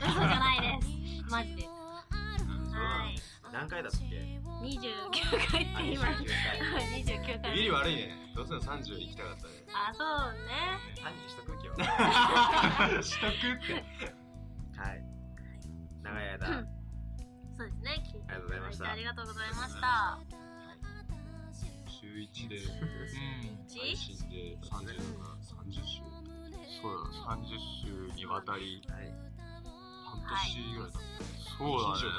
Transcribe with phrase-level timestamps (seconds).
[0.00, 1.30] 嘘じゃないです。
[1.30, 1.62] マジで。
[1.62, 4.80] すはい何回だったっけ29
[5.50, 6.04] 回って今。
[6.04, 6.26] あ29
[6.74, 7.54] 回29回。
[7.54, 8.32] ビリ悪いね。
[8.34, 9.52] どうせの30行きたかったね。
[9.74, 10.78] あそうね。
[11.02, 11.74] 犯人しとく今
[12.98, 13.74] 日 しとくって。
[14.80, 15.02] はい。
[16.02, 16.46] 長い間。
[16.46, 18.02] そうですね。
[18.06, 18.90] 聞いていただいてありがとうございました。
[18.90, 20.18] ありがとうございました。
[22.00, 22.56] 週1で。
[22.56, 23.00] うん。
[23.68, 24.56] 配信で。
[24.62, 24.96] 30
[25.42, 26.02] 30週。
[26.80, 28.82] そうだ30週にわたり。
[28.88, 29.10] はい。
[29.10, 29.29] 半
[30.30, 31.08] 年ぐらいだった
[31.58, 32.14] そうだね。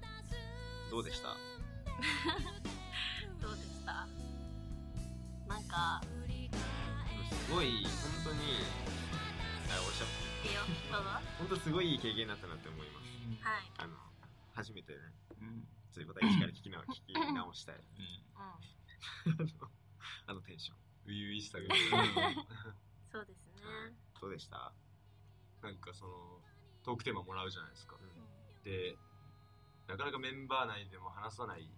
[0.00, 0.30] だっ
[0.90, 1.28] どうでした？
[3.40, 4.06] どうでした？
[5.48, 6.00] なんか
[7.46, 8.38] すごい本当に
[9.70, 10.04] あおっしゃ
[10.46, 10.60] いいよ
[10.92, 11.08] どうぞ。
[11.10, 13.06] は本当すごいいい経験になったなって思います。
[13.06, 13.72] い。
[13.78, 13.96] あの
[14.54, 14.98] 初めてね
[15.40, 15.68] うん。
[15.90, 17.76] そういうことは一から聞き直聞き直したい。
[17.76, 17.84] うん。
[20.26, 20.76] あのテンション。
[21.06, 21.64] 初々しさが
[23.12, 23.62] そうですね。
[24.20, 24.72] どうでした？
[25.62, 26.40] なんかその
[26.82, 27.96] トークテーマもらうじゃないですか。
[28.64, 28.96] で
[29.88, 31.68] なかなかメンバー内でも話さない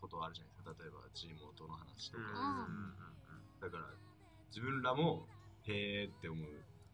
[0.00, 0.74] ことあるじゃないですか。
[0.78, 2.24] 例えば地元の話とか、
[2.68, 2.94] ん。
[3.60, 3.84] だから
[4.48, 5.26] 自分らも
[5.64, 6.48] へーって思う。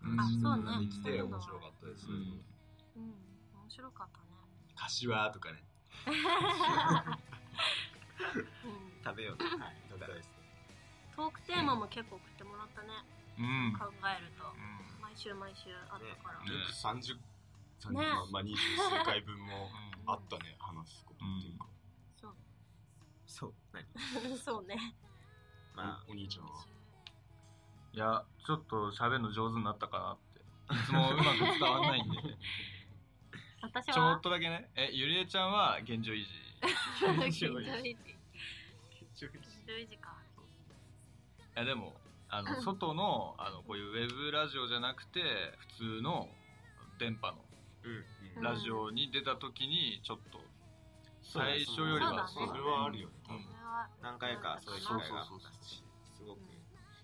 [0.05, 0.21] うん。
[0.21, 2.15] あそうできて面白かったです、うん。
[2.15, 3.15] うん。
[3.67, 4.27] 面白かったね。
[4.77, 5.63] 柏とかね。
[6.07, 6.15] うん。
[9.05, 9.77] 食べようねはい。
[9.91, 10.31] 食べたいです
[11.17, 12.89] トークテーマも結構送ってもらったね
[13.41, 13.73] うん。
[13.79, 14.45] 考えると。
[15.01, 16.45] 毎週毎週あったから。
[16.45, 16.53] ね。
[16.53, 17.19] よく30、
[17.81, 17.97] 30ね。
[18.07, 19.71] まあ、まあ20数回分も
[20.07, 20.57] あったね。
[20.59, 21.67] 話すことっていうか、
[22.21, 22.35] そう。
[23.27, 23.55] そう。
[23.73, 23.85] 何？
[24.39, 24.95] そうね。
[25.75, 26.05] まあ。
[26.07, 26.65] おお兄ちゃんは？
[27.93, 30.75] いやちょっと喋るの上手になったかなって。
[30.75, 32.19] いつもうまく伝わんないんで。
[33.63, 34.71] 私ちょはっとだけね。
[34.77, 36.31] えゆりえちゃんは現状維持。
[36.63, 37.91] 現状維持。
[37.91, 39.27] 現状
[39.75, 40.17] 維持か。
[41.57, 45.21] いやでもあの外のあのこういうウェブラジオじゃなくて
[45.79, 46.29] 普通の
[46.99, 47.39] 電波の
[47.83, 48.43] うん。
[48.43, 50.39] ラジオに出た時にちょっと
[51.23, 53.09] 最初よりはそれはあるよ。
[53.09, 53.15] ね
[54.03, 55.83] 何回かそういう機そう会があったし
[56.17, 56.39] すごく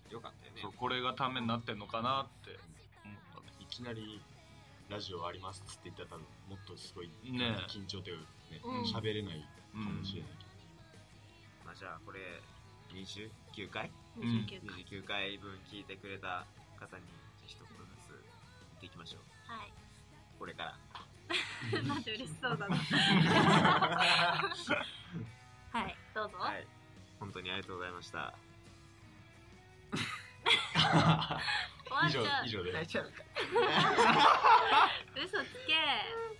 [0.09, 0.61] 良かったよね。
[0.61, 2.55] そうこれがためになってんのかなって
[3.03, 3.51] 思ったね。
[3.59, 4.21] いきなり
[4.89, 8.83] ラジオありますっつって言ったら多分もっとすごいね緊張というかねうん。
[8.83, 9.43] 喋、れない
[9.73, 10.51] かもしれないけど、
[11.65, 12.19] まあじゃあこれ
[12.93, 14.61] 29回？29回。
[14.85, 16.45] 29回分聞いてくれた
[16.79, 17.03] 方に
[17.45, 17.73] 一言ず
[18.07, 18.19] つ言
[18.77, 19.21] っていきましょう。
[19.51, 19.73] はい。
[20.39, 20.77] これから。
[21.83, 22.77] なんて嬉しそうだな
[25.71, 26.37] はいどうぞ。
[26.37, 26.65] はい。
[27.19, 28.33] 本当にありがとうございました。
[32.05, 32.45] 以上終わっちゃう。
[32.45, 33.11] 以上で泣いちゃうか。
[35.15, 35.73] 嘘つけ。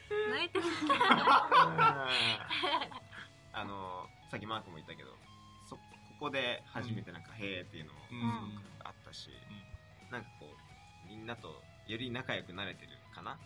[0.32, 0.66] 泣いてる。
[3.54, 5.16] あのさっきマークも言ったけどそ
[6.20, 8.18] ここで初めてなんか「へーっていうのもうん
[8.84, 9.30] あったし、
[10.10, 10.48] なんかこ
[11.06, 13.40] うみんなとより仲良くなれてるかな？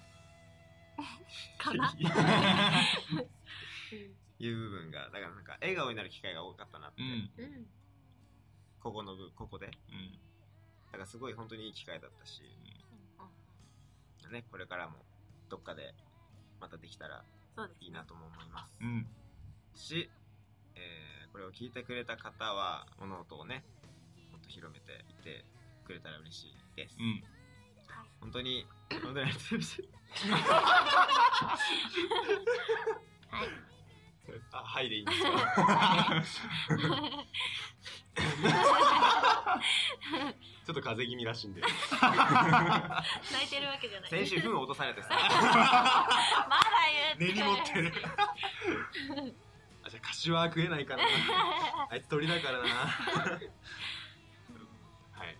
[1.59, 1.93] かな？
[4.39, 7.09] いう部分がだからなんか笑顔になる機会が多かったなって、うん。
[7.09, 7.67] うんうん
[8.81, 9.67] ここの部ここで。
[9.67, 10.11] うん。
[10.91, 12.41] だからすごい本当にいい機会だったし、
[14.31, 15.05] ね、これからも
[15.49, 15.93] どっかで
[16.59, 17.23] またできたら
[17.79, 18.77] いいなとも思います。
[18.81, 19.07] うん。
[19.75, 20.09] し、
[21.41, 23.63] れを聞いてくれた方は物音をね
[24.31, 25.43] もっと広めていって
[25.85, 27.23] くれたら嬉しいです、うん。
[28.21, 28.65] 本当に
[29.03, 29.59] 本当にありがとうござい。
[29.59, 29.81] まし
[33.31, 33.49] はい。
[34.53, 35.31] あはいでいいんですか？
[40.65, 41.61] ちょっと風邪気味らしいんで。
[41.61, 41.69] 泣
[43.45, 44.09] いてるわけじゃない。
[44.09, 45.09] た先週糞落とされてさ。
[46.47, 46.71] まだ
[47.17, 47.91] 言って根に持ってる
[50.01, 51.09] 柏は食えないからな
[51.89, 53.37] あいつ鳥だからなは
[55.25, 55.37] い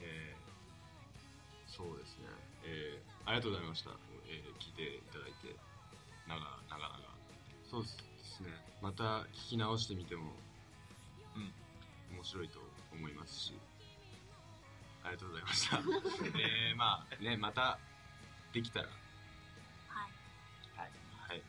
[0.00, 2.24] えー、そうですね
[2.64, 3.90] えー、ありがとうございました、
[4.26, 5.56] えー、聞いていただいて
[6.28, 7.06] 長々長
[7.70, 7.88] そうで
[8.24, 8.48] すね
[8.82, 10.32] また聞き直してみても
[11.36, 12.58] うん面白いと
[12.92, 13.58] 思いますし
[15.04, 17.78] ありがとうございましたえー、まあねまた
[18.52, 18.86] できたら
[19.88, 20.90] はい
[21.28, 21.42] はい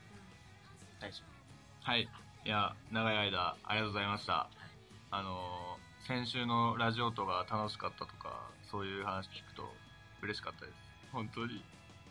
[1.00, 4.49] 大丈夫はいいや長い間ありがとうございました。
[5.11, 9.63] あのー先週のラジオとが楽しかったとかそういう話聞くと
[10.23, 10.77] 嬉しかったです。
[11.11, 11.61] 本当に。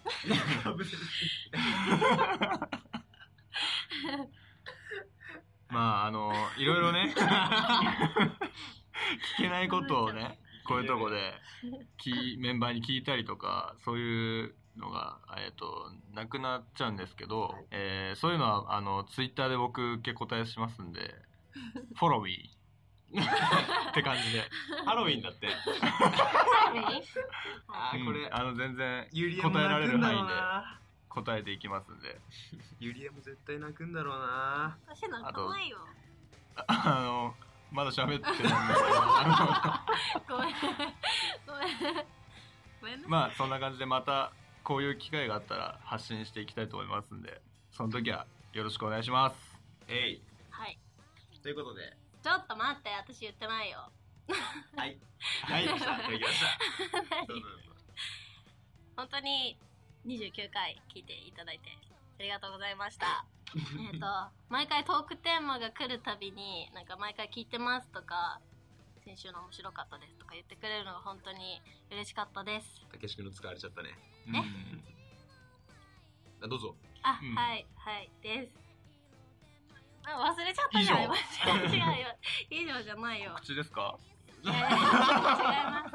[5.70, 7.14] まああのいろいろね
[9.38, 10.38] 聞けないことをね。
[10.66, 11.32] こういうとこで
[11.96, 21.14] きメンバーに聞いたりとかそういうのが、えー、となくなっちゃうんですけど、えーそういうのはあのツイッターで僕受け答えしますんで
[21.96, 22.23] 「フォロー。
[22.25, 22.50] me」
[23.17, 24.43] って感じで。
[24.84, 25.46] ハロウィンだって。
[25.49, 27.02] ハロウィン？
[27.69, 28.20] あーこれ。
[28.20, 29.08] うんあの全然
[29.43, 30.34] 答えられる範囲で
[31.08, 32.20] 答えていきますんで。
[32.81, 34.76] ユリエも絶対泣くんだろうな。
[34.87, 35.78] 私なんかないよ。
[36.67, 37.34] あの
[37.70, 38.55] まだ喋ってるんですけど。
[38.55, 39.84] あ
[40.28, 40.55] ごめん。
[41.46, 42.06] ごめん。
[42.81, 42.96] ごめん。
[42.99, 44.32] ねのまあそんな感じでまた
[44.66, 47.40] こういう機会があったら発信していきたいと思いますんで
[47.70, 49.36] その時はよろしくお願いします。
[49.86, 50.22] えい。
[50.50, 50.76] はい。
[51.40, 51.96] ということで。
[52.20, 53.92] ちょっと待って私言ってないよ。
[54.74, 54.98] はい。
[55.46, 56.08] はいできました。
[56.10, 56.46] できました
[58.96, 59.56] 本当に
[60.04, 61.70] 29回聞いていただいて
[62.18, 63.24] ありがとうございました。
[63.92, 64.06] えっと
[64.48, 68.40] 毎回トークテーマが来るたびになんか毎回聞いてますとか
[69.06, 71.62] 先週の面白かったですとか言ってくれるのが本当に
[71.94, 72.82] 嬉しかったです。
[72.90, 73.90] たけし君の使われちゃったね。
[74.34, 74.42] え
[76.42, 76.74] あどうぞ。
[77.02, 77.34] あ、うん。
[77.38, 78.52] はいはいです。
[80.04, 81.70] あ忘れちゃった以上じゃん。
[81.70, 82.16] 違うよ。
[82.50, 83.32] 以上じゃないよ。
[83.36, 83.96] 口ですか？
[84.44, 84.60] えー 違い
[85.70, 85.94] ます。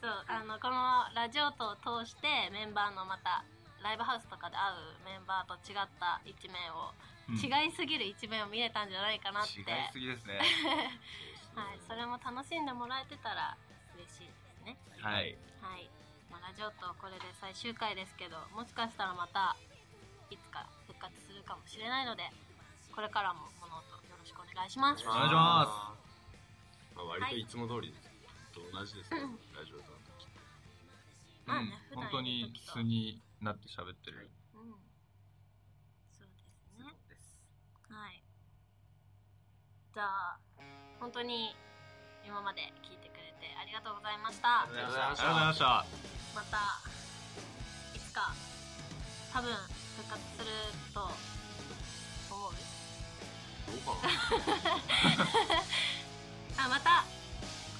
[0.00, 3.44] そうあのこのラジオとを通してメンバーのまた
[3.82, 6.94] ライブハウスとかで会うメンバーと違った一面を、
[7.28, 7.36] うん。
[7.36, 9.60] 違いすぎる一面を見れたんじゃないかなって。
[9.60, 10.40] 違いすぎですね
[11.54, 13.56] はい、それも楽しんでもらえてたら
[13.94, 14.78] 嬉しいですね。
[15.02, 15.36] はい。
[15.60, 15.90] はい、
[16.30, 19.56] まあ、ラジオとこれで最終回ですけどもしかしたらまた
[20.30, 22.22] いつか復活するかもしれないので
[22.94, 25.04] これからも物音よろしくお願いします。
[25.06, 25.96] お願いしま
[26.94, 27.94] まあ割といつも通り
[28.52, 29.20] と同じですね
[29.54, 30.28] ラジオとの時
[31.46, 31.68] まあうん。
[31.68, 34.30] ね普段本当にいる時と素になって喋ってる。
[34.54, 34.70] うん。
[36.10, 36.46] そうです
[36.78, 36.84] ね。
[36.84, 37.38] そうです。
[37.88, 38.22] はい。
[39.92, 40.38] じゃあ
[41.00, 41.56] 本当に
[42.26, 44.68] 今まで聞いてくれてありがとうございました。
[44.68, 45.64] ありがとうございました。
[46.36, 46.84] また
[47.96, 48.34] いつか
[49.32, 49.50] 多分
[49.96, 50.52] 復活する
[50.92, 52.52] と思う。
[52.52, 54.12] どうかな。
[56.68, 57.00] あまた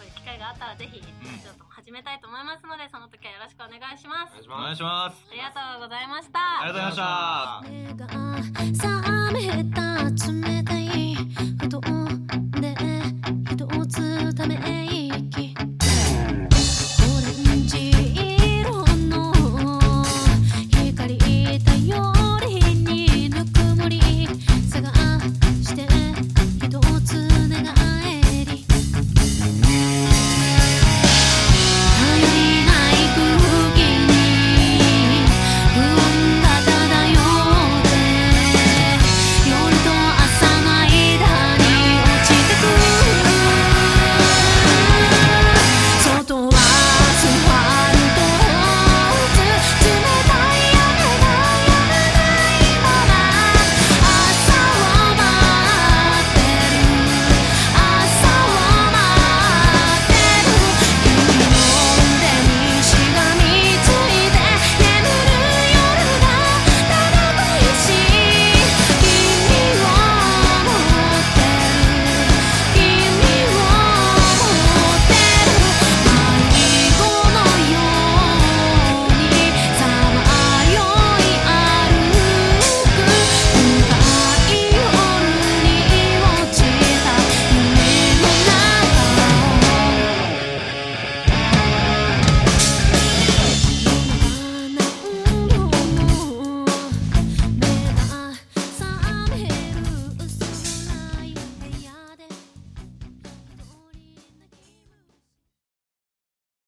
[0.00, 1.06] こういう機会があったらぜひラ
[1.38, 4.32] ジオとも始めたいと思いますので、その時はよろしくお願いします。
[4.48, 5.26] お願いします。
[5.30, 6.62] ありがとうございました。
[6.62, 8.80] ありがとうございまし
[12.40, 12.49] た